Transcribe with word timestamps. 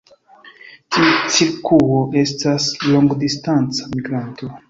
Tiu 0.95 1.09
cirkuo 1.35 1.99
estas 2.23 2.67
longdistanca 2.89 3.93
migranto. 3.95 4.53